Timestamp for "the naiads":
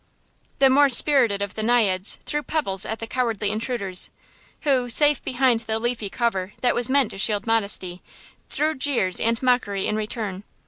1.53-2.17